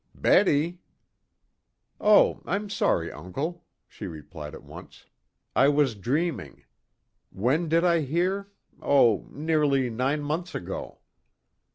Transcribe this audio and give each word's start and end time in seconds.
"Betty!" 0.15 0.79
"Oh, 1.99 2.41
I'm 2.47 2.71
sorry, 2.71 3.11
uncle," 3.11 3.65
she 3.87 4.07
replied 4.07 4.55
at 4.55 4.63
once. 4.63 5.05
"I 5.55 5.67
was 5.67 5.93
dreaming. 5.93 6.63
When 7.29 7.69
did 7.69 7.83
I 7.83 7.99
hear? 7.99 8.51
Oh, 8.81 9.27
nearly 9.29 9.91
nine 9.91 10.23
months 10.23 10.55
ago." 10.55 11.01